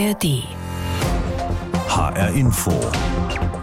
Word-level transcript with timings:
ARD. 0.00 0.44
HR 1.88 2.30
Info. 2.34 2.72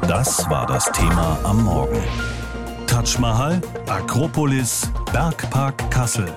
Das 0.07 0.47
war 0.51 0.67
das 0.67 0.85
Thema 0.91 1.39
am 1.43 1.63
Morgen. 1.63 1.99
Taj 2.85 3.17
Mahal, 3.19 3.59
Akropolis, 3.87 4.91
Bergpark 5.11 5.89
Kassel. 5.89 6.27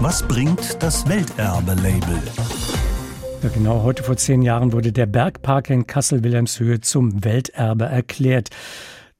Was 0.00 0.22
bringt 0.22 0.82
das 0.82 1.08
Welterbe-Label? 1.08 2.20
Ja, 3.42 3.48
genau, 3.48 3.82
heute 3.84 4.02
vor 4.02 4.18
zehn 4.18 4.42
Jahren 4.42 4.72
wurde 4.72 4.92
der 4.92 5.06
Bergpark 5.06 5.70
in 5.70 5.86
Kassel-Wilhelmshöhe 5.86 6.82
zum 6.82 7.24
Welterbe 7.24 7.86
erklärt. 7.86 8.50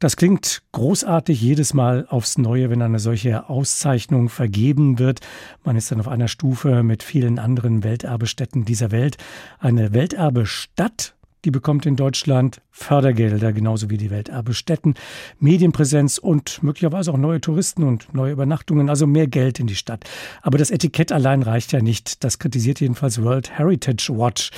Das 0.01 0.17
klingt 0.17 0.63
großartig 0.71 1.41
jedes 1.41 1.75
Mal 1.75 2.07
aufs 2.09 2.39
Neue, 2.39 2.71
wenn 2.71 2.83
eine 2.83 3.01
solche 3.01 3.49
Auszeichnung 3.49 4.29
vergeben 4.29 5.01
wird. 5.01 5.21
Man 5.65 5.77
ist 5.77 5.91
dann 5.91 5.99
auf 5.99 6.07
einer 6.07 6.29
Stufe 6.29 6.85
mit 6.85 7.03
vielen 7.03 7.41
anderen 7.41 7.83
Welterbestätten 7.83 8.65
dieser 8.65 8.93
Welt. 8.93 9.17
Eine 9.59 9.93
Welterbestadt 9.95 11.17
die 11.45 11.51
bekommt 11.53 11.87
in 11.87 11.97
Deutschland 11.97 12.61
Fördergelder, 12.71 13.53
genauso 13.53 13.91
wie 13.91 13.97
die 13.97 14.11
Welterbestätten, 14.11 14.95
Medienpräsenz 15.39 16.19
und 16.19 16.63
möglicherweise 16.63 17.13
auch 17.13 17.17
neue 17.17 17.41
Touristen 17.41 17.85
und 17.85 18.13
neue 18.13 18.33
Übernachtungen, 18.33 18.91
also 18.91 19.07
mehr 19.07 19.29
Geld 19.29 19.61
in 19.61 19.69
die 19.69 19.77
Stadt. 19.77 20.05
Aber 20.43 20.59
das 20.59 20.71
Etikett 20.71 21.13
allein 21.13 21.43
reicht 21.43 21.73
ja 21.73 21.81
nicht. 21.81 22.25
Das 22.25 22.39
kritisiert 22.39 22.81
jedenfalls 22.81 23.23
World 23.23 23.57
Heritage 23.57 24.13
Watch. 24.15 24.51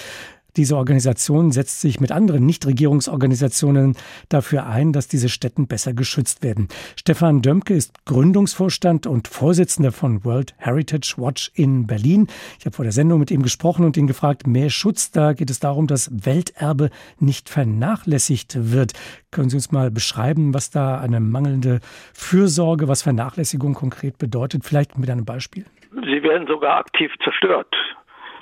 Diese 0.56 0.76
Organisation 0.76 1.52
setzt 1.52 1.80
sich 1.80 2.00
mit 2.00 2.12
anderen 2.12 2.46
Nichtregierungsorganisationen 2.46 3.96
dafür 4.28 4.66
ein, 4.66 4.92
dass 4.92 5.08
diese 5.08 5.28
Städten 5.28 5.66
besser 5.66 5.92
geschützt 5.92 6.42
werden. 6.42 6.68
Stefan 6.96 7.42
Dömke 7.42 7.74
ist 7.74 8.04
Gründungsvorstand 8.06 9.06
und 9.06 9.28
Vorsitzender 9.28 9.92
von 9.92 10.24
World 10.24 10.54
Heritage 10.58 11.14
Watch 11.16 11.50
in 11.54 11.86
Berlin. 11.86 12.26
Ich 12.58 12.66
habe 12.66 12.74
vor 12.74 12.84
der 12.84 12.92
Sendung 12.92 13.20
mit 13.20 13.30
ihm 13.30 13.42
gesprochen 13.42 13.84
und 13.84 13.96
ihn 13.96 14.06
gefragt, 14.06 14.46
mehr 14.46 14.70
Schutz, 14.70 15.10
da 15.10 15.32
geht 15.32 15.50
es 15.50 15.60
darum, 15.60 15.86
dass 15.86 16.10
Welterbe 16.12 16.90
nicht 17.18 17.48
vernachlässigt 17.48 18.72
wird. 18.72 18.92
Können 19.30 19.50
Sie 19.50 19.56
uns 19.56 19.70
mal 19.72 19.90
beschreiben, 19.90 20.54
was 20.54 20.70
da 20.70 20.98
eine 21.00 21.20
mangelnde 21.20 21.80
Fürsorge, 22.14 22.88
was 22.88 23.02
Vernachlässigung 23.02 23.74
konkret 23.74 24.18
bedeutet? 24.18 24.64
Vielleicht 24.64 24.98
mit 24.98 25.10
einem 25.10 25.24
Beispiel. 25.24 25.64
Sie 25.92 26.22
werden 26.22 26.46
sogar 26.46 26.78
aktiv 26.78 27.10
zerstört. 27.22 27.74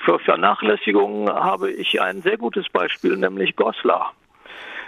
Für 0.04 0.18
Vernachlässigung 0.18 1.28
habe 1.28 1.70
ich 1.70 2.00
ein 2.00 2.22
sehr 2.22 2.36
gutes 2.36 2.68
Beispiel, 2.68 3.16
nämlich 3.16 3.56
Goslar. 3.56 4.12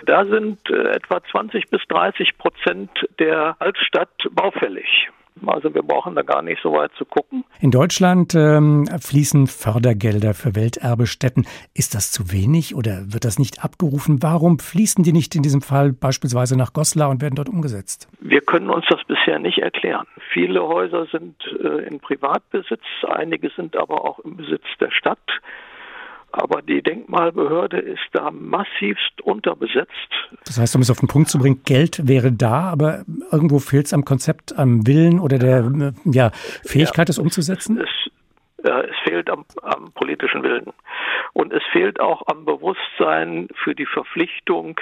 Da 0.06 0.24
sind 0.24 0.58
äh, 0.70 0.92
etwa 0.92 1.22
20 1.22 1.68
bis 1.68 1.82
30 1.88 2.38
Prozent 2.38 2.90
der 3.18 3.56
Altstadt 3.58 4.10
baufällig. 4.30 5.10
Also 5.46 5.74
wir 5.74 5.82
brauchen 5.82 6.14
da 6.14 6.22
gar 6.22 6.42
nicht 6.42 6.62
so 6.62 6.72
weit 6.72 6.92
zu 6.96 7.04
gucken. 7.04 7.44
In 7.60 7.70
Deutschland 7.70 8.34
ähm, 8.34 8.86
fließen 8.86 9.46
Fördergelder 9.46 10.34
für 10.34 10.54
Welterbestätten. 10.54 11.46
Ist 11.74 11.94
das 11.94 12.12
zu 12.12 12.32
wenig 12.32 12.74
oder 12.74 13.12
wird 13.12 13.24
das 13.24 13.38
nicht 13.38 13.64
abgerufen? 13.64 14.22
Warum 14.22 14.58
fließen 14.58 15.04
die 15.04 15.12
nicht 15.12 15.34
in 15.34 15.42
diesem 15.42 15.62
Fall 15.62 15.92
beispielsweise 15.92 16.56
nach 16.56 16.72
Goslar 16.72 17.10
und 17.10 17.22
werden 17.22 17.34
dort 17.36 17.48
umgesetzt? 17.48 18.08
Wir 18.20 18.40
können 18.40 18.70
uns 18.70 18.84
das 18.88 19.00
bisher 19.04 19.38
nicht 19.38 19.58
erklären. 19.58 20.06
Viele 20.32 20.62
Häuser 20.62 21.06
sind 21.06 21.36
äh, 21.62 21.86
in 21.86 22.00
Privatbesitz, 22.00 22.84
einige 23.08 23.50
sind 23.50 23.76
aber 23.76 24.04
auch 24.04 24.18
im 24.20 24.36
Besitz 24.36 24.64
der 24.80 24.90
Stadt. 24.90 25.18
Aber 26.32 26.62
die 26.62 26.82
Denkmalbehörde 26.82 27.78
ist 27.78 27.98
da 28.12 28.30
massivst 28.30 29.20
unterbesetzt. 29.22 29.90
Das 30.44 30.58
heißt, 30.58 30.76
um 30.76 30.82
es 30.82 30.90
auf 30.90 31.00
den 31.00 31.08
Punkt 31.08 31.28
zu 31.28 31.38
bringen, 31.38 31.62
Geld 31.64 32.06
wäre 32.06 32.30
da, 32.30 32.70
aber 32.70 33.04
irgendwo 33.32 33.58
fehlt 33.58 33.86
es 33.86 33.92
am 33.92 34.04
Konzept, 34.04 34.56
am 34.56 34.86
Willen 34.86 35.18
oder 35.18 35.38
der 35.38 35.92
ja, 36.04 36.30
Fähigkeit, 36.64 37.08
ja, 37.08 37.12
es 37.12 37.18
umzusetzen? 37.18 37.78
Es, 37.78 37.84
äh, 37.84 38.09
es 38.62 38.96
fehlt 39.04 39.30
am, 39.30 39.44
am, 39.62 39.92
politischen 39.92 40.42
Willen. 40.42 40.72
Und 41.32 41.52
es 41.52 41.62
fehlt 41.72 42.00
auch 42.00 42.22
am 42.26 42.44
Bewusstsein 42.44 43.48
für 43.62 43.74
die 43.74 43.86
Verpflichtung, 43.86 44.80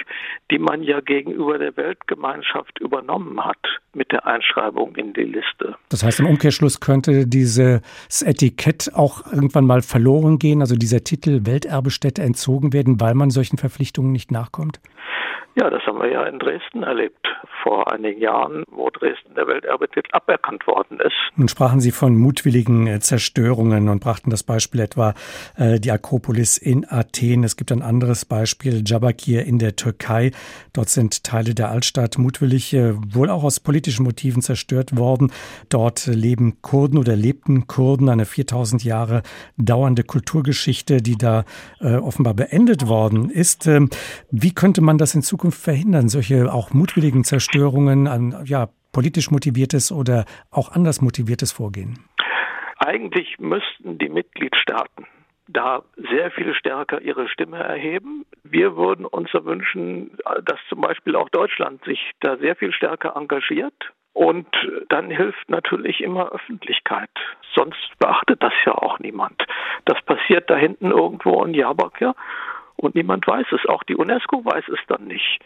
die 0.51 0.59
man 0.59 0.83
ja 0.83 0.99
gegenüber 0.99 1.57
der 1.57 1.75
Weltgemeinschaft 1.77 2.79
übernommen 2.79 3.43
hat 3.43 3.57
mit 3.93 4.11
der 4.11 4.25
Einschreibung 4.25 4.95
in 4.95 5.13
die 5.13 5.23
Liste. 5.23 5.75
Das 5.89 6.03
heißt, 6.03 6.19
im 6.19 6.27
Umkehrschluss 6.27 6.79
könnte 6.79 7.27
dieses 7.27 7.81
Etikett 8.21 8.91
auch 8.93 9.31
irgendwann 9.31 9.65
mal 9.65 9.81
verloren 9.81 10.39
gehen, 10.39 10.61
also 10.61 10.75
dieser 10.75 11.03
Titel 11.03 11.45
Welterbestätte 11.45 12.21
entzogen 12.21 12.73
werden, 12.73 12.99
weil 12.99 13.13
man 13.13 13.29
solchen 13.29 13.57
Verpflichtungen 13.57 14.11
nicht 14.11 14.31
nachkommt? 14.31 14.79
Ja, 15.55 15.69
das 15.69 15.81
haben 15.85 15.99
wir 15.99 16.11
ja 16.11 16.23
in 16.25 16.37
Dresden 16.37 16.83
erlebt, 16.83 17.27
vor 17.63 17.91
einigen 17.91 18.21
Jahren, 18.21 18.63
wo 18.69 18.89
Dresden 18.89 19.33
der 19.35 19.47
Welterbetitel 19.47 20.09
aberkannt 20.11 20.65
worden 20.67 20.99
ist. 20.99 21.15
Nun 21.35 21.47
sprachen 21.47 21.79
Sie 21.79 21.91
von 21.91 22.15
mutwilligen 22.15 22.85
äh, 22.87 22.99
Zerstörungen 22.99 23.89
und 23.89 23.99
brachten 23.99 24.29
das 24.29 24.43
Beispiel 24.43 24.81
etwa 24.81 25.15
äh, 25.57 25.79
die 25.79 25.91
Akropolis 25.91 26.57
in 26.57 26.85
Athen. 26.87 27.43
Es 27.43 27.57
gibt 27.57 27.71
ein 27.71 27.81
anderes 27.81 28.25
Beispiel, 28.25 28.83
Jabakir 28.85 29.45
in 29.45 29.57
der 29.57 29.75
Türkei. 29.75 30.31
Dort 30.71 30.89
sind 30.89 31.23
Teile 31.23 31.55
der 31.55 31.69
Altstadt 31.71 32.19
mutwillig, 32.19 32.73
äh, 32.73 32.93
wohl 32.95 33.29
auch 33.29 33.43
aus 33.43 33.59
politischen 33.59 34.03
Motiven 34.03 34.41
zerstört 34.41 34.97
worden. 34.97 35.31
Dort 35.69 36.05
leben 36.05 36.61
Kurden 36.61 36.97
oder 36.99 37.15
lebten 37.15 37.65
Kurden, 37.65 38.09
eine 38.09 38.25
4000 38.25 38.83
Jahre 38.83 39.23
dauernde 39.57 40.03
Kulturgeschichte, 40.03 40.97
die 40.97 41.17
da 41.17 41.43
äh, 41.81 41.95
offenbar 41.95 42.35
beendet 42.35 42.87
worden 42.87 43.31
ist. 43.31 43.65
Ähm, 43.65 43.89
wie 44.29 44.53
könnte 44.53 44.81
man 44.81 44.99
das 44.99 45.15
in 45.15 45.23
Zukunft 45.23 45.38
Zukunft 45.39 45.63
verhindern, 45.63 46.09
solche 46.09 46.51
auch 46.51 46.73
mutwilligen 46.73 47.23
Zerstörungen 47.23 48.07
an 48.07 48.43
ja, 48.43 48.67
politisch 48.91 49.31
motiviertes 49.31 49.89
oder 49.89 50.25
auch 50.51 50.73
anders 50.73 51.01
motiviertes 51.01 51.53
Vorgehen? 51.53 51.97
Eigentlich 52.77 53.39
müssten 53.39 53.97
die 53.97 54.09
Mitgliedstaaten 54.09 55.07
da 55.47 55.83
sehr 55.95 56.29
viel 56.31 56.53
stärker 56.55 57.01
ihre 57.01 57.29
Stimme 57.29 57.57
erheben. 57.57 58.25
Wir 58.43 58.75
würden 58.75 59.05
uns 59.05 59.29
wünschen, 59.33 60.11
dass 60.43 60.59
zum 60.67 60.81
Beispiel 60.81 61.15
auch 61.15 61.29
Deutschland 61.29 61.81
sich 61.85 61.99
da 62.19 62.35
sehr 62.35 62.57
viel 62.57 62.73
stärker 62.73 63.15
engagiert. 63.15 63.93
Und 64.11 64.47
dann 64.89 65.09
hilft 65.09 65.49
natürlich 65.49 66.01
immer 66.01 66.33
Öffentlichkeit. 66.33 67.09
Sonst 67.55 67.97
beachtet 67.99 68.43
das 68.43 68.53
ja 68.65 68.73
auch 68.73 68.99
niemand. 68.99 69.41
Das 69.85 70.01
passiert 70.01 70.49
da 70.49 70.57
hinten 70.57 70.91
irgendwo 70.91 71.41
in 71.45 71.53
Jabak, 71.53 72.01
und 72.79 72.95
niemand 72.95 73.27
weiß 73.27 73.47
es. 73.51 73.65
Auch 73.67 73.83
die 73.83 73.95
UNESCO 73.95 74.43
weiß 74.43 74.65
es 74.69 74.79
dann 74.87 75.05
nicht, 75.05 75.39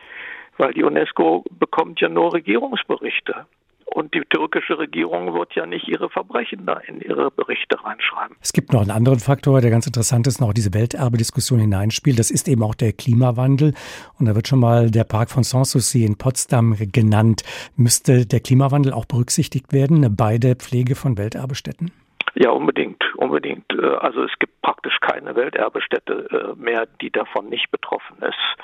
weil 0.57 0.73
die 0.73 0.83
UNESCO 0.83 1.43
bekommt 1.51 1.99
ja 1.99 2.09
nur 2.09 2.33
Regierungsberichte. 2.33 3.45
Und 3.85 4.15
die 4.15 4.21
türkische 4.21 4.79
Regierung 4.79 5.35
wird 5.35 5.53
ja 5.53 5.67
nicht 5.67 5.87
ihre 5.87 6.09
Verbrechen 6.09 6.65
da 6.65 6.77
in 6.87 6.99
ihre 6.99 7.29
Berichte 7.29 7.77
reinschreiben. 7.83 8.35
Es 8.41 8.51
gibt 8.51 8.73
noch 8.73 8.81
einen 8.81 8.89
anderen 8.89 9.19
Faktor, 9.19 9.61
der 9.61 9.69
ganz 9.69 9.85
interessant 9.85 10.25
ist, 10.25 10.41
noch 10.41 10.51
diese 10.51 10.73
Welterbediskussion 10.73 11.59
hineinspielt. 11.59 12.17
Das 12.17 12.31
ist 12.31 12.47
eben 12.47 12.63
auch 12.63 12.73
der 12.73 12.93
Klimawandel. 12.93 13.75
Und 14.17 14.25
da 14.25 14.33
wird 14.33 14.47
schon 14.47 14.59
mal 14.59 14.89
der 14.89 15.03
Park 15.03 15.29
von 15.29 15.43
Sanssouci 15.43 16.05
in 16.05 16.17
Potsdam 16.17 16.75
genannt. 16.91 17.43
Müsste 17.75 18.25
der 18.25 18.39
Klimawandel 18.39 18.93
auch 18.93 19.05
berücksichtigt 19.05 19.73
werden 19.73 20.15
bei 20.15 20.39
der 20.39 20.55
Pflege 20.55 20.95
von 20.95 21.19
Welterbestätten? 21.19 21.91
Ja, 22.35 22.49
unbedingt, 22.49 23.03
unbedingt. 23.15 23.71
Äh, 23.73 23.85
also 23.85 24.23
es 24.23 24.31
gibt 24.39 24.61
praktisch 24.61 24.97
keine 25.01 25.35
Welterbestätte 25.35 26.55
äh, 26.57 26.61
mehr, 26.61 26.87
die 27.01 27.11
davon 27.11 27.49
nicht 27.49 27.69
betroffen 27.71 28.17
ist. 28.21 28.55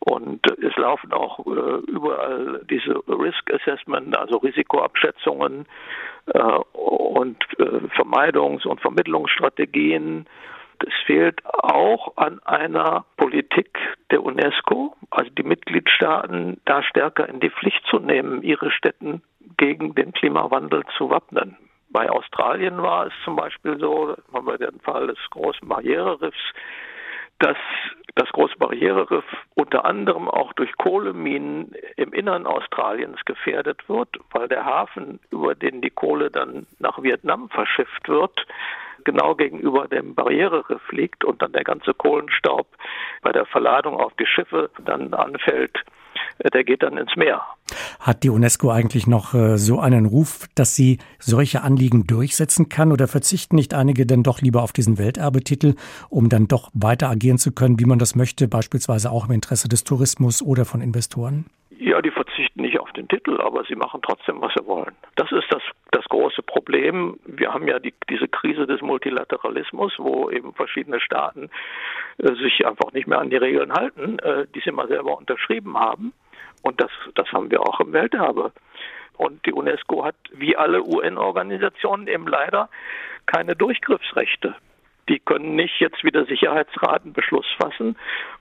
Und 0.00 0.46
äh, 0.50 0.66
es 0.66 0.76
laufen 0.76 1.12
auch 1.12 1.44
überall 1.46 2.64
diese 2.68 3.00
Risk 3.08 3.52
Assessment, 3.52 4.16
also 4.16 4.38
Risikoabschätzungen 4.38 5.66
und 6.72 7.44
Vermeidungs- 7.96 8.66
und 8.66 8.80
Vermittlungsstrategien. 8.82 10.26
Es 10.86 10.92
fehlt 11.06 11.40
auch 11.46 12.16
an 12.16 12.40
einer 12.44 13.06
Politik 13.16 13.78
der 14.10 14.22
UNESCO, 14.22 14.94
also 15.10 15.30
die 15.30 15.42
Mitgliedstaaten 15.42 16.60
da 16.66 16.82
stärker 16.82 17.28
in 17.28 17.40
die 17.40 17.50
Pflicht 17.50 17.82
zu 17.86 17.98
nehmen, 17.98 18.42
ihre 18.42 18.70
Städten 18.70 19.22
gegen 19.56 19.94
den 19.94 20.12
Klimawandel 20.12 20.84
zu 20.98 21.08
wappnen. 21.08 21.56
Bei 21.90 22.10
Australien 22.10 22.82
war 22.82 23.06
es 23.06 23.12
zum 23.24 23.36
Beispiel 23.36 23.78
so, 23.78 24.16
haben 24.32 24.46
wir 24.46 24.58
den 24.58 24.80
Fall 24.80 25.06
des 25.06 25.18
großen 25.30 25.66
Barriereriffs, 25.66 26.52
dass 27.38 27.56
das 28.14 28.28
große 28.30 28.56
Barriereriff 28.58 29.24
unter 29.54 29.84
anderem 29.84 30.28
auch 30.28 30.52
durch 30.54 30.76
Kohleminen 30.76 31.72
im 31.96 32.12
Innern 32.12 32.46
Australiens 32.46 33.24
gefährdet 33.24 33.88
wird, 33.88 34.08
weil 34.32 34.48
der 34.48 34.64
Hafen, 34.64 35.20
über 35.30 35.54
den 35.54 35.80
die 35.80 35.90
Kohle 35.90 36.30
dann 36.30 36.66
nach 36.78 37.00
Vietnam 37.02 37.48
verschifft 37.48 38.08
wird, 38.08 38.46
genau 39.08 39.34
gegenüber 39.34 39.88
dem 39.88 40.14
Barriereriff 40.14 40.82
liegt 40.92 41.24
und 41.24 41.40
dann 41.40 41.52
der 41.52 41.64
ganze 41.64 41.94
Kohlenstaub 41.94 42.66
bei 43.22 43.32
der 43.32 43.46
Verladung 43.46 43.96
auf 43.96 44.12
die 44.20 44.26
Schiffe 44.26 44.68
dann 44.84 45.14
anfällt 45.14 45.82
äh, 46.38 46.50
der 46.50 46.64
geht 46.64 46.82
dann 46.82 46.98
ins 46.98 47.16
Meer. 47.16 47.40
Hat 48.00 48.22
die 48.22 48.28
UNESCO 48.28 48.70
eigentlich 48.70 49.06
noch 49.06 49.32
äh, 49.32 49.56
so 49.56 49.80
einen 49.80 50.04
Ruf, 50.04 50.46
dass 50.54 50.74
sie 50.74 50.98
solche 51.18 51.62
Anliegen 51.62 52.06
durchsetzen 52.06 52.68
kann 52.68 52.92
oder 52.92 53.08
verzichten 53.08 53.56
nicht 53.56 53.72
einige 53.72 54.04
denn 54.04 54.22
doch 54.22 54.42
lieber 54.42 54.62
auf 54.62 54.72
diesen 54.72 54.98
Welterbetitel, 54.98 55.74
um 56.10 56.28
dann 56.28 56.48
doch 56.48 56.70
weiter 56.74 57.08
agieren 57.08 57.38
zu 57.38 57.52
können, 57.52 57.80
wie 57.80 57.86
man 57.86 57.98
das 57.98 58.14
möchte, 58.14 58.46
beispielsweise 58.46 59.10
auch 59.10 59.26
im 59.26 59.32
Interesse 59.32 59.68
des 59.68 59.84
Tourismus 59.84 60.42
oder 60.42 60.66
von 60.66 60.82
Investoren? 60.82 61.46
Ja, 61.80 62.02
die 62.02 62.10
verzichten 62.10 62.62
nicht 62.62 62.80
auf 62.80 62.92
den 62.94 63.06
Titel, 63.06 63.40
aber 63.40 63.62
sie 63.62 63.76
machen 63.76 64.00
trotzdem, 64.02 64.40
was 64.40 64.52
sie 64.52 64.66
wollen. 64.66 64.96
Das 65.14 65.30
ist 65.30 65.46
das, 65.50 65.62
das 65.92 66.04
große 66.06 66.42
Problem. 66.42 67.20
Wir 67.24 67.54
haben 67.54 67.68
ja 67.68 67.78
die, 67.78 67.94
diese 68.10 68.26
Krise 68.26 68.66
des 68.66 68.80
Multilateralismus, 68.80 69.92
wo 69.96 70.28
eben 70.28 70.52
verschiedene 70.54 70.98
Staaten 70.98 71.50
äh, 72.18 72.34
sich 72.34 72.66
einfach 72.66 72.92
nicht 72.92 73.06
mehr 73.06 73.20
an 73.20 73.30
die 73.30 73.36
Regeln 73.36 73.72
halten, 73.72 74.18
äh, 74.18 74.46
die 74.52 74.60
sie 74.60 74.72
mal 74.72 74.88
selber 74.88 75.16
unterschrieben 75.16 75.78
haben. 75.78 76.12
Und 76.62 76.80
das, 76.80 76.90
das 77.14 77.30
haben 77.30 77.48
wir 77.52 77.60
auch 77.60 77.78
im 77.78 77.92
Welterbe. 77.92 78.50
Und 79.16 79.46
die 79.46 79.52
UNESCO 79.52 80.04
hat 80.04 80.16
wie 80.32 80.56
alle 80.56 80.82
UN-Organisationen 80.82 82.08
eben 82.08 82.26
leider 82.26 82.70
keine 83.26 83.54
Durchgriffsrechte 83.54 84.56
die 85.08 85.18
können 85.18 85.56
nicht 85.56 85.80
jetzt 85.80 86.04
wie 86.04 86.10
der 86.10 86.26
Sicherheitsrat 86.26 87.02
einen 87.02 87.12
Beschluss 87.12 87.46
fassen 87.60 87.96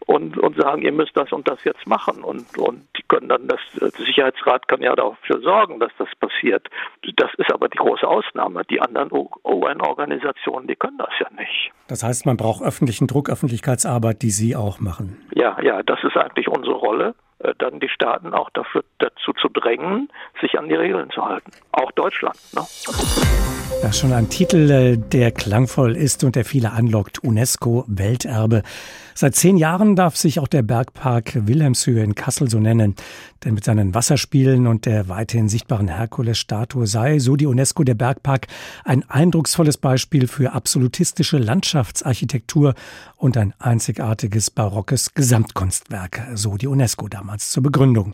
und, 0.05 0.37
und 0.37 0.59
sagen, 0.59 0.81
ihr 0.81 0.91
müsst 0.91 1.15
das 1.15 1.31
und 1.31 1.47
das 1.47 1.63
jetzt 1.63 1.87
machen. 1.87 2.23
Und, 2.23 2.57
und 2.57 2.85
können 3.07 3.29
dann, 3.29 3.47
das, 3.47 3.59
der 3.79 3.89
Sicherheitsrat 3.91 4.67
kann 4.67 4.81
ja 4.81 4.95
dafür 4.95 5.39
sorgen, 5.41 5.79
dass 5.79 5.91
das 5.97 6.09
passiert. 6.19 6.67
Das 7.15 7.31
ist 7.37 7.51
aber 7.51 7.69
die 7.69 7.77
große 7.77 8.07
Ausnahme. 8.07 8.63
Die 8.69 8.81
anderen 8.81 9.09
UN-Organisationen, 9.11 10.67
die 10.67 10.75
können 10.75 10.97
das 10.97 11.13
ja 11.19 11.27
nicht. 11.37 11.71
Das 11.87 12.03
heißt, 12.03 12.25
man 12.25 12.37
braucht 12.37 12.63
öffentlichen 12.63 13.07
Druck, 13.07 13.29
Öffentlichkeitsarbeit, 13.29 14.21
die 14.21 14.31
Sie 14.31 14.55
auch 14.55 14.79
machen. 14.79 15.17
Ja, 15.33 15.57
ja, 15.61 15.83
das 15.83 16.03
ist 16.03 16.17
eigentlich 16.17 16.47
unsere 16.47 16.75
Rolle 16.75 17.15
äh, 17.39 17.53
dann 17.57 17.79
die 17.79 17.89
Staaten 17.89 18.33
auch 18.33 18.49
dafür, 18.51 18.83
dazu 18.99 19.33
zu 19.33 19.47
drängen, 19.49 20.09
sich 20.41 20.57
an 20.57 20.67
die 20.69 20.75
Regeln 20.75 21.09
zu 21.11 21.23
halten. 21.23 21.51
Auch 21.71 21.91
Deutschland. 21.91 22.37
Ne? 22.53 22.61
Das 23.87 23.99
schon 23.99 24.11
ein 24.11 24.27
Titel, 24.27 24.69
äh, 24.69 24.97
der 24.97 25.31
klangvoll 25.31 25.95
ist 25.95 26.25
und 26.25 26.35
der 26.35 26.43
viele 26.43 26.73
anlockt. 26.73 27.23
UNESCO 27.23 27.85
Welterbe. 27.87 28.63
Seit 29.15 29.33
zehn 29.33 29.55
Jahren 29.55 29.95
darf 29.95 30.17
sich 30.17 30.39
auch 30.39 30.49
der 30.49 30.61
Bergpark 30.61 31.47
Wilhelmshöhe 31.47 32.03
in 32.03 32.13
Kassel 32.13 32.49
so 32.49 32.59
nennen. 32.59 32.95
Denn 33.43 33.53
mit 33.53 33.63
seinen 33.63 33.95
Wasserspielen 33.95 34.67
und 34.67 34.85
der 34.85 35.09
weiterhin 35.09 35.47
sichtbaren 35.47 35.87
Herkules-Statue 35.87 36.85
sei, 36.85 37.19
so 37.19 37.35
die 37.35 37.45
UNESCO, 37.45 37.83
der 37.83 37.95
Bergpark 37.95 38.47
ein 38.83 39.09
eindrucksvolles 39.09 39.77
Beispiel 39.77 40.27
für 40.27 40.53
absolutistische 40.53 41.37
Landschaftsarchitektur 41.37 42.73
und 43.15 43.37
ein 43.37 43.53
einzigartiges 43.57 44.51
barockes 44.51 45.13
Gesamtkunstwerk, 45.13 46.27
so 46.33 46.57
die 46.57 46.67
UNESCO 46.67 47.07
damals 47.07 47.51
zur 47.51 47.63
Begründung. 47.63 48.13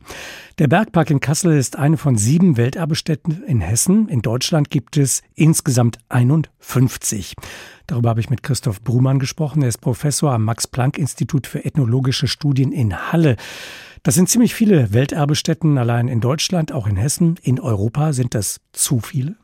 Der 0.60 0.68
Bergpark 0.68 1.10
in 1.10 1.20
Kassel 1.20 1.58
ist 1.58 1.78
eine 1.78 1.98
von 1.98 2.18
sieben 2.18 2.58
Welterbestätten 2.58 3.44
in 3.44 3.60
Hessen. 3.60 4.08
In 4.08 4.22
Deutschland 4.22 4.70
gibt 4.70 4.98
es 4.98 5.22
insgesamt 5.36 5.63
51. 6.10 7.34
Darüber 7.88 8.10
habe 8.10 8.20
ich 8.20 8.30
mit 8.30 8.44
Christoph 8.44 8.82
Brumann 8.82 9.20
gesprochen. 9.20 9.62
Er 9.62 9.70
ist 9.70 9.82
Professor 9.82 10.32
am 10.32 10.46
Max-Planck-Institut 10.46 11.48
für 11.48 11.66
ethnologische 11.66 12.28
Studien 12.28 12.72
in 12.72 13.12
Halle. 13.12 13.36
Das 14.04 14.16
sind 14.16 14.30
ziemlich 14.30 14.54
viele 14.54 14.94
Welterbestätten 14.94 15.78
allein 15.78 16.08
in 16.08 16.20
Deutschland, 16.20 16.72
auch 16.72 16.88
in 16.88 16.98
Hessen. 16.98 17.36
In 17.42 17.60
Europa 17.60 18.14
sind 18.14 18.36
das 18.36 18.60
zu 18.74 19.00
viele? 19.00 19.36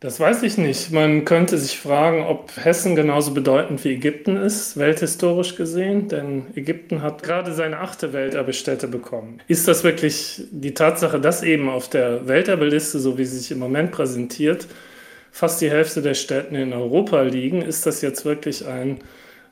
Das 0.00 0.20
weiß 0.20 0.44
ich 0.44 0.58
nicht. 0.58 0.92
Man 0.92 1.24
könnte 1.24 1.58
sich 1.58 1.76
fragen, 1.76 2.22
ob 2.22 2.52
Hessen 2.56 2.94
genauso 2.94 3.34
bedeutend 3.34 3.84
wie 3.84 3.94
Ägypten 3.94 4.36
ist, 4.36 4.76
welthistorisch 4.76 5.56
gesehen, 5.56 6.06
denn 6.06 6.46
Ägypten 6.54 7.02
hat 7.02 7.24
gerade 7.24 7.52
seine 7.52 7.80
achte 7.80 8.12
Welterbestätte 8.12 8.86
bekommen. 8.86 9.40
Ist 9.48 9.66
das 9.66 9.82
wirklich 9.82 10.44
die 10.52 10.74
Tatsache, 10.74 11.20
dass 11.20 11.42
eben 11.42 11.68
auf 11.68 11.90
der 11.90 12.28
Welterbeliste, 12.28 13.00
so 13.00 13.18
wie 13.18 13.24
sie 13.24 13.38
sich 13.38 13.50
im 13.50 13.58
Moment 13.58 13.90
präsentiert, 13.90 14.68
fast 15.30 15.60
die 15.60 15.70
Hälfte 15.70 16.02
der 16.02 16.14
Städte 16.14 16.56
in 16.56 16.72
Europa 16.72 17.22
liegen. 17.22 17.62
Ist 17.62 17.86
das 17.86 18.02
jetzt 18.02 18.24
wirklich 18.24 18.66
ein 18.66 18.98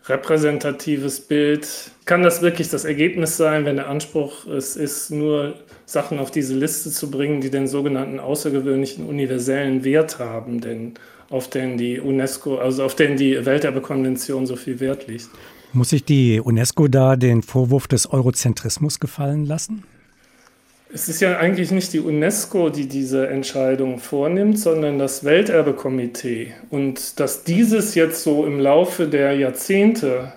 repräsentatives 0.08 1.20
Bild? 1.20 1.68
Kann 2.04 2.22
das 2.22 2.42
wirklich 2.42 2.68
das 2.70 2.84
Ergebnis 2.84 3.36
sein, 3.36 3.64
wenn 3.64 3.76
der 3.76 3.88
Anspruch 3.88 4.46
es 4.46 4.76
ist, 4.76 5.10
nur 5.10 5.54
Sachen 5.84 6.18
auf 6.18 6.30
diese 6.30 6.54
Liste 6.54 6.90
zu 6.90 7.10
bringen, 7.10 7.40
die 7.40 7.50
den 7.50 7.66
sogenannten 7.66 8.20
außergewöhnlichen 8.20 9.06
universellen 9.06 9.84
Wert 9.84 10.18
haben, 10.18 10.60
denn 10.60 10.94
auf 11.28 11.50
den 11.50 11.76
die 11.76 11.98
UNESCO, 12.00 12.58
also 12.58 12.84
auf 12.84 12.94
den 12.94 13.16
die 13.16 13.44
Welterbekonvention 13.44 14.46
so 14.46 14.56
viel 14.56 14.80
Wert 14.80 15.06
liegt? 15.08 15.28
Muss 15.72 15.90
sich 15.90 16.04
die 16.04 16.40
UNESCO 16.40 16.88
da 16.88 17.16
den 17.16 17.42
Vorwurf 17.42 17.88
des 17.88 18.10
Eurozentrismus 18.10 19.00
gefallen 19.00 19.44
lassen? 19.44 19.84
Es 20.92 21.08
ist 21.08 21.20
ja 21.20 21.36
eigentlich 21.38 21.72
nicht 21.72 21.92
die 21.92 22.00
UNESCO, 22.00 22.70
die 22.70 22.86
diese 22.86 23.26
Entscheidung 23.26 23.98
vornimmt, 23.98 24.58
sondern 24.58 25.00
das 25.00 25.24
Welterbekomitee. 25.24 26.52
Und 26.70 27.18
dass 27.18 27.42
dieses 27.42 27.96
jetzt 27.96 28.22
so 28.22 28.46
im 28.46 28.60
Laufe 28.60 29.08
der 29.08 29.34
Jahrzehnte 29.34 30.32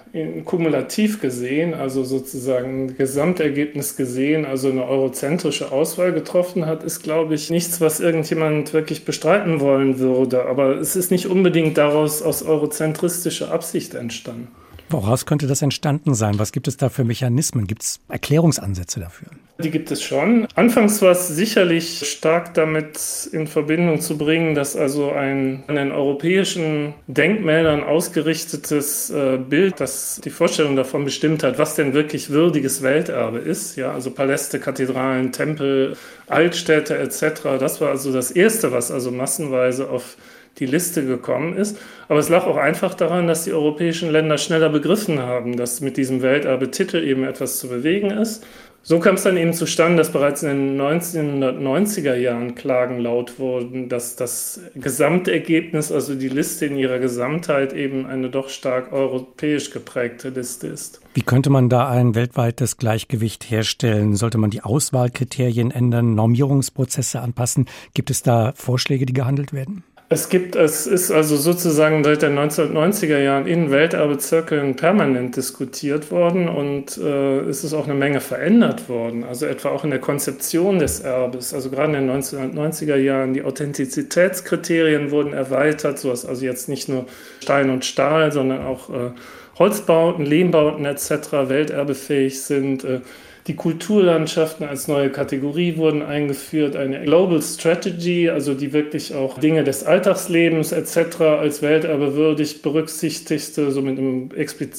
kumulativ 0.45 1.21
gesehen, 1.21 1.75
also 1.75 2.03
sozusagen 2.03 2.97
Gesamtergebnis 2.97 3.95
gesehen, 3.95 4.45
also 4.45 4.71
eine 4.71 4.85
eurozentrische 4.85 5.71
Auswahl 5.71 6.13
getroffen 6.13 6.65
hat, 6.65 6.83
ist, 6.83 7.03
glaube 7.03 7.35
ich, 7.35 7.51
nichts, 7.51 7.79
was 7.79 7.99
irgendjemand 7.99 8.73
wirklich 8.73 9.05
bestreiten 9.05 9.59
wollen 9.59 9.99
würde. 9.99 10.47
Aber 10.47 10.77
es 10.77 10.95
ist 10.95 11.11
nicht 11.11 11.27
unbedingt 11.27 11.77
daraus 11.77 12.23
aus 12.23 12.41
eurozentristischer 12.41 13.51
Absicht 13.51 13.93
entstanden. 13.93 14.47
Woraus 14.89 15.27
könnte 15.27 15.45
das 15.45 15.61
entstanden 15.61 16.15
sein? 16.15 16.39
Was 16.39 16.51
gibt 16.51 16.67
es 16.67 16.75
da 16.75 16.89
für 16.89 17.03
Mechanismen? 17.03 17.67
Gibt 17.67 17.83
es 17.83 17.99
Erklärungsansätze 18.09 18.99
dafür? 18.99 19.27
Die 19.61 19.71
gibt 19.71 19.91
es 19.91 20.01
schon. 20.01 20.47
Anfangs 20.55 21.01
war 21.01 21.11
es 21.11 21.27
sicherlich 21.27 22.09
stark 22.09 22.53
damit 22.53 22.97
in 23.33 23.45
Verbindung 23.45 23.99
zu 23.99 24.17
bringen, 24.17 24.55
dass 24.55 24.77
also 24.77 25.11
ein 25.11 25.65
an 25.67 25.75
den 25.75 25.91
europäischen 25.91 26.93
Denkmälern 27.07 27.83
ausgerichtetes 27.83 29.09
äh, 29.09 29.37
Bild, 29.37 29.81
das 29.81 30.21
die 30.23 30.29
Vorstellung 30.29 30.77
davon 30.77 31.03
bestimmt 31.03 31.43
hat, 31.43 31.59
was 31.59 31.75
denn 31.75 31.93
wirklich 31.93 32.29
würdiges 32.29 32.83
Welterbe 32.83 33.39
ist. 33.39 33.75
Ja, 33.75 33.91
also 33.91 34.11
Paläste, 34.11 34.59
Kathedralen, 34.59 35.33
Tempel, 35.33 35.97
Altstädte 36.27 36.97
etc. 36.97 37.59
Das 37.59 37.81
war 37.81 37.89
also 37.89 38.13
das 38.13 38.31
Erste, 38.31 38.71
was 38.71 38.91
also 38.91 39.11
massenweise 39.11 39.89
auf 39.89 40.15
die 40.59 40.65
Liste 40.65 41.05
gekommen 41.05 41.55
ist. 41.55 41.77
Aber 42.07 42.19
es 42.19 42.29
lag 42.29 42.45
auch 42.45 42.57
einfach 42.57 42.93
daran, 42.93 43.27
dass 43.27 43.43
die 43.43 43.53
europäischen 43.53 44.11
Länder 44.11 44.37
schneller 44.37 44.69
begriffen 44.69 45.19
haben, 45.19 45.57
dass 45.57 45.81
mit 45.81 45.97
diesem 45.97 46.21
Welterbe-Titel 46.21 46.97
eben 46.97 47.23
etwas 47.23 47.59
zu 47.59 47.69
bewegen 47.69 48.11
ist. 48.11 48.45
So 48.81 48.99
kam 48.99 49.15
es 49.15 49.23
dann 49.23 49.37
eben 49.37 49.53
zustande, 49.53 49.97
dass 49.97 50.11
bereits 50.11 50.41
in 50.41 50.77
den 50.77 50.81
1990er 50.81 52.15
Jahren 52.15 52.55
Klagen 52.55 52.99
laut 52.99 53.37
wurden, 53.37 53.89
dass 53.89 54.15
das 54.15 54.61
Gesamtergebnis, 54.73 55.91
also 55.91 56.15
die 56.15 56.29
Liste 56.29 56.65
in 56.65 56.77
ihrer 56.77 56.99
Gesamtheit 56.99 57.73
eben 57.73 58.05
eine 58.05 58.29
doch 58.29 58.49
stark 58.49 58.91
europäisch 58.91 59.71
geprägte 59.71 60.29
Liste 60.29 60.67
ist. 60.67 61.01
Wie 61.13 61.21
könnte 61.21 61.49
man 61.49 61.69
da 61.69 61.89
ein 61.89 62.15
weltweites 62.15 62.77
Gleichgewicht 62.77 63.51
herstellen? 63.51 64.15
Sollte 64.15 64.37
man 64.37 64.49
die 64.49 64.61
Auswahlkriterien 64.61 65.71
ändern, 65.71 66.15
Normierungsprozesse 66.15 67.19
anpassen? 67.19 67.67
Gibt 67.93 68.09
es 68.09 68.23
da 68.23 68.53
Vorschläge, 68.55 69.05
die 69.05 69.13
gehandelt 69.13 69.53
werden? 69.53 69.83
Es 70.11 70.29
gibt, 70.29 70.55
es 70.55 70.87
ist 70.87 71.11
also 71.11 71.37
sozusagen 71.37 72.03
seit 72.03 72.23
den 72.23 72.35
1990er 72.35 73.19
Jahren 73.19 73.45
in 73.45 73.69
Welterbezirkeln 73.69 74.75
permanent 74.75 75.35
diskutiert 75.35 76.09
worden 76.09 76.49
und 76.49 76.97
äh, 76.97 77.41
es 77.41 77.63
ist 77.63 77.75
auch 77.75 77.83
eine 77.83 77.93
Menge 77.93 78.19
verändert 78.19 78.89
worden. 78.89 79.23
Also 79.23 79.45
etwa 79.45 79.69
auch 79.69 79.83
in 79.83 79.91
der 79.91 79.99
Konzeption 79.99 80.79
des 80.79 81.01
Erbes. 81.01 81.53
Also 81.53 81.69
gerade 81.69 81.95
in 81.95 82.07
den 82.07 82.23
1990er 82.23 82.95
Jahren 82.95 83.35
die 83.35 83.43
Authentizitätskriterien 83.43 85.11
wurden 85.11 85.33
erweitert, 85.33 85.99
sodass 85.99 86.25
also 86.25 86.43
jetzt 86.43 86.69
nicht 86.69 86.89
nur 86.89 87.05
Stein 87.39 87.69
und 87.69 87.85
Stahl, 87.85 88.31
sondern 88.31 88.65
auch 88.65 88.89
äh, 88.89 89.11
Holzbauten, 89.59 90.25
Lehmbauten 90.25 90.85
etc. 90.85 91.33
welterbefähig 91.49 92.41
sind. 92.41 92.83
Äh, 92.83 93.01
die 93.47 93.55
Kulturlandschaften 93.55 94.67
als 94.67 94.87
neue 94.87 95.09
Kategorie 95.09 95.77
wurden 95.77 96.01
eingeführt, 96.01 96.75
eine 96.75 97.01
Global 97.03 97.41
Strategy, 97.41 98.29
also 98.29 98.53
die 98.53 98.73
wirklich 98.73 99.15
auch 99.15 99.39
Dinge 99.39 99.63
des 99.63 99.83
Alltagslebens 99.83 100.71
etc. 100.71 101.21
als 101.21 101.61
Welterbe 101.61 102.15
würdig 102.15 102.61
berücksichtigte, 102.61 103.71
so 103.71 103.81
mit 103.81 103.97
einem, 103.97 104.29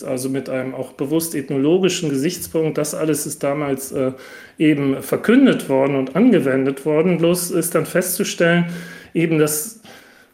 also 0.07 0.29
mit 0.29 0.49
einem 0.49 0.75
auch 0.75 0.93
bewusst 0.93 1.35
ethnologischen 1.35 2.11
Gesichtspunkt. 2.11 2.79
Das 2.79 2.95
alles 2.95 3.27
ist 3.27 3.43
damals 3.43 3.93
äh, 3.93 4.13
eben 4.59 5.03
verkündet 5.03 5.69
worden 5.69 5.97
und 5.97 6.15
angewendet 6.15 6.85
worden. 6.85 7.19
Bloß 7.19 7.51
ist 7.51 7.75
dann 7.75 7.87
festzustellen, 7.87 8.67
eben 9.15 9.39
dass 9.39 9.80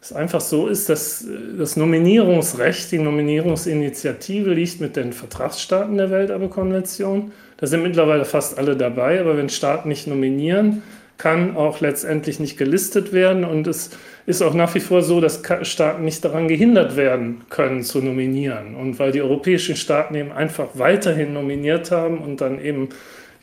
es 0.06 0.12
einfach 0.12 0.40
so 0.40 0.68
ist, 0.68 0.88
dass 0.88 1.26
das 1.58 1.76
Nominierungsrecht, 1.76 2.92
die 2.92 2.98
Nominierungsinitiative 2.98 4.50
liegt 4.50 4.80
mit 4.80 4.94
den 4.94 5.12
Vertragsstaaten 5.12 5.96
der 5.96 6.10
Welterbekonvention. 6.10 7.32
Da 7.56 7.66
sind 7.66 7.82
mittlerweile 7.82 8.24
fast 8.24 8.56
alle 8.56 8.76
dabei, 8.76 9.20
aber 9.20 9.36
wenn 9.36 9.48
Staaten 9.48 9.88
nicht 9.88 10.06
nominieren, 10.06 10.82
kann 11.18 11.56
auch 11.56 11.80
letztendlich 11.80 12.38
nicht 12.38 12.56
gelistet 12.56 13.12
werden. 13.12 13.44
Und 13.44 13.66
es 13.66 13.90
ist 14.26 14.42
auch 14.42 14.54
nach 14.54 14.74
wie 14.76 14.80
vor 14.80 15.02
so, 15.02 15.20
dass 15.20 15.42
Staaten 15.62 16.04
nicht 16.04 16.24
daran 16.24 16.46
gehindert 16.46 16.96
werden 16.96 17.40
können 17.50 17.82
zu 17.82 18.00
nominieren. 18.00 18.76
Und 18.76 19.00
weil 19.00 19.10
die 19.10 19.22
europäischen 19.22 19.74
Staaten 19.74 20.14
eben 20.14 20.30
einfach 20.30 20.68
weiterhin 20.74 21.32
nominiert 21.32 21.90
haben 21.90 22.18
und 22.18 22.40
dann 22.40 22.62
eben 22.62 22.90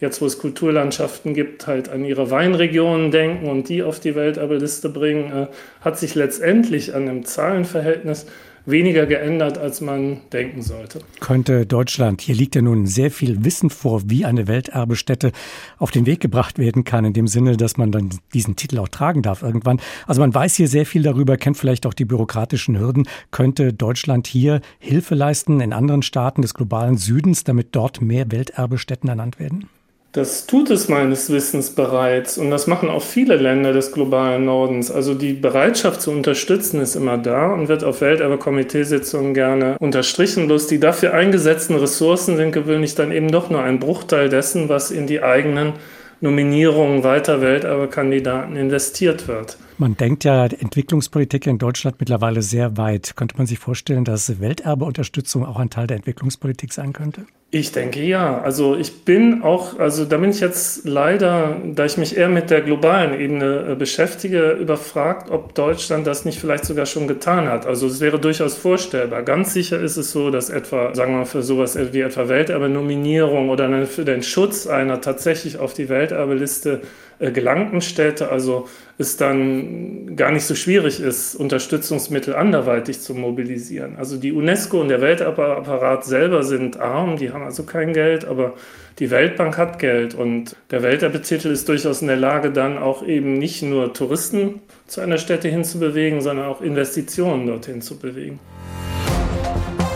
jetzt, 0.03 0.21
wo 0.21 0.27
es 0.27 0.37
Kulturlandschaften 0.37 1.33
gibt, 1.33 1.65
halt 1.65 1.89
an 1.89 2.05
ihre 2.05 2.29
Weinregionen 2.29 3.09
denken 3.09 3.47
und 3.47 3.69
die 3.69 3.81
auf 3.81 3.99
die 3.99 4.13
Welterbeliste 4.13 4.89
bringen, 4.89 5.31
äh, 5.31 5.47
hat 5.81 5.97
sich 5.97 6.13
letztendlich 6.13 6.93
an 6.93 7.07
dem 7.07 7.25
Zahlenverhältnis 7.25 8.27
weniger 8.65 9.05
geändert, 9.05 9.57
als 9.57 9.81
man 9.81 10.21
denken 10.31 10.61
sollte. 10.61 10.99
Könnte 11.19 11.65
Deutschland, 11.65 12.21
hier 12.21 12.35
liegt 12.35 12.55
ja 12.55 12.61
nun 12.61 12.85
sehr 12.85 13.11
viel 13.11 13.43
Wissen 13.43 13.69
vor, 13.69 14.03
wie 14.09 14.25
eine 14.25 14.47
Welterbestätte 14.47 15.31
auf 15.77 15.91
den 15.91 16.05
Weg 16.05 16.19
gebracht 16.21 16.57
werden 16.59 16.83
kann, 16.83 17.05
in 17.05 17.13
dem 17.13 17.27
Sinne, 17.27 17.57
dass 17.57 17.77
man 17.77 17.91
dann 17.91 18.09
diesen 18.33 18.55
Titel 18.55 18.79
auch 18.79 18.87
tragen 18.87 19.21
darf 19.21 19.43
irgendwann. 19.43 19.81
Also 20.07 20.21
man 20.21 20.33
weiß 20.33 20.55
hier 20.55 20.67
sehr 20.67 20.85
viel 20.85 21.03
darüber, 21.03 21.37
kennt 21.37 21.57
vielleicht 21.57 21.85
auch 21.85 21.93
die 21.93 22.05
bürokratischen 22.05 22.79
Hürden. 22.79 23.07
Könnte 23.31 23.73
Deutschland 23.73 24.27
hier 24.27 24.61
Hilfe 24.79 25.15
leisten 25.15 25.59
in 25.59 25.73
anderen 25.73 26.01
Staaten 26.01 26.41
des 26.41 26.53
globalen 26.53 26.97
Südens, 26.97 27.43
damit 27.43 27.75
dort 27.75 28.01
mehr 28.01 28.31
Welterbestätten 28.31 29.09
ernannt 29.09 29.39
werden? 29.39 29.67
Das 30.13 30.45
tut 30.45 30.69
es 30.69 30.89
meines 30.89 31.31
Wissens 31.31 31.71
bereits 31.71 32.37
und 32.37 32.51
das 32.51 32.67
machen 32.67 32.87
auch 32.91 33.01
viele 33.01 33.35
Länder 33.35 33.73
des 33.73 33.91
globalen 33.91 34.45
Nordens. 34.45 34.91
Also 34.91 35.15
die 35.15 35.33
Bereitschaft 35.33 36.03
zu 36.03 36.11
unterstützen 36.11 36.79
ist 36.81 36.95
immer 36.95 37.17
da 37.17 37.51
und 37.51 37.67
wird 37.67 37.83
auf 37.83 38.01
Welterbe-Komiteesitzungen 38.01 39.33
gerne 39.33 39.75
unterstrichen. 39.79 40.45
Bloß 40.45 40.67
die 40.67 40.79
dafür 40.79 41.15
eingesetzten 41.15 41.77
Ressourcen 41.77 42.37
sind 42.37 42.51
gewöhnlich 42.51 42.93
dann 42.93 43.11
eben 43.11 43.31
doch 43.31 43.49
nur 43.49 43.63
ein 43.63 43.79
Bruchteil 43.79 44.29
dessen, 44.29 44.69
was 44.69 44.91
in 44.91 45.07
die 45.07 45.23
eigenen 45.23 45.73
Nominierungen 46.21 47.03
weiter 47.03 47.41
Welterbe-Kandidaten 47.41 48.55
investiert 48.55 49.27
wird. 49.27 49.57
Man 49.83 49.97
denkt 49.97 50.23
ja 50.23 50.45
Entwicklungspolitik 50.45 51.45
in 51.45 51.57
Deutschland 51.57 51.97
mittlerweile 51.99 52.41
sehr 52.41 52.77
weit. 52.77 53.17
Könnte 53.17 53.35
man 53.35 53.47
sich 53.47 53.59
vorstellen, 53.59 54.05
dass 54.05 54.39
Welterbeunterstützung 54.39 55.45
auch 55.45 55.59
ein 55.59 55.69
Teil 55.69 55.87
der 55.87 55.97
Entwicklungspolitik 55.97 56.71
sein 56.71 56.93
könnte? 56.93 57.25
Ich 57.51 57.73
denke 57.73 58.01
ja. 58.01 58.39
Also 58.39 58.77
ich 58.77 59.03
bin 59.03 59.43
auch, 59.43 59.77
also 59.77 60.05
da 60.05 60.17
bin 60.17 60.29
ich 60.29 60.39
jetzt 60.39 60.85
leider, 60.85 61.57
da 61.75 61.83
ich 61.83 61.97
mich 61.97 62.15
eher 62.15 62.29
mit 62.29 62.49
der 62.49 62.61
globalen 62.61 63.19
Ebene 63.19 63.71
äh, 63.71 63.75
beschäftige, 63.75 64.51
überfragt, 64.51 65.29
ob 65.29 65.53
Deutschland 65.53 66.07
das 66.07 66.23
nicht 66.23 66.39
vielleicht 66.39 66.63
sogar 66.63 66.85
schon 66.85 67.09
getan 67.09 67.49
hat. 67.49 67.65
Also 67.65 67.85
es 67.87 67.99
wäre 67.99 68.19
durchaus 68.19 68.55
vorstellbar. 68.55 69.21
Ganz 69.23 69.53
sicher 69.53 69.81
ist 69.81 69.97
es 69.97 70.13
so, 70.13 70.31
dass 70.31 70.49
etwa, 70.49 70.95
sagen 70.95 71.11
wir 71.11 71.17
mal, 71.19 71.25
für 71.25 71.43
sowas 71.43 71.77
wie 71.91 71.99
etwa 71.99 72.29
Welterbe-Nominierung 72.29 73.49
oder 73.49 73.85
für 73.85 74.05
den 74.05 74.23
Schutz 74.23 74.65
einer 74.65 75.01
tatsächlich 75.01 75.57
auf 75.57 75.73
die 75.73 75.89
Welterbeliste 75.89 76.81
äh, 76.81 76.85
gelangten 77.19 77.81
Städte, 77.81 78.29
also 78.29 78.67
es 78.97 79.17
dann 79.17 80.15
gar 80.15 80.31
nicht 80.31 80.45
so 80.45 80.55
schwierig 80.55 80.99
ist, 80.99 81.35
Unterstützungsmittel 81.35 82.35
anderweitig 82.35 83.01
zu 83.01 83.13
mobilisieren. 83.13 83.95
Also 83.97 84.17
die 84.17 84.31
UNESCO 84.31 84.81
und 84.81 84.89
der 84.89 85.01
Weltapparat 85.01 86.05
selber 86.05 86.43
sind 86.43 86.79
arm, 86.79 87.17
die 87.17 87.31
haben 87.31 87.43
also 87.43 87.63
kein 87.63 87.93
Geld, 87.93 88.25
aber 88.25 88.53
die 88.99 89.09
Weltbank 89.09 89.57
hat 89.57 89.79
Geld 89.79 90.13
und 90.13 90.55
der 90.69 90.83
Welterbetitel 90.83 91.47
ist 91.47 91.67
durchaus 91.67 92.01
in 92.01 92.07
der 92.07 92.17
Lage, 92.17 92.51
dann 92.51 92.77
auch 92.77 93.05
eben 93.05 93.39
nicht 93.39 93.63
nur 93.63 93.93
Touristen 93.93 94.61
zu 94.85 95.01
einer 95.01 95.17
Stätte 95.17 95.47
hinzubewegen, 95.47 96.21
sondern 96.21 96.45
auch 96.45 96.61
Investitionen 96.61 97.47
dorthin 97.47 97.81
zu 97.81 97.97
bewegen. 97.97 98.39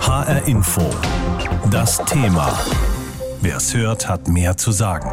HR 0.02 0.48
Info. 0.48 0.82
Das 1.70 2.04
Thema. 2.06 2.58
Wer 3.42 3.58
es 3.58 3.76
hört, 3.76 4.10
hat 4.10 4.28
mehr 4.28 4.58
zu 4.58 4.72
sagen. 4.72 5.12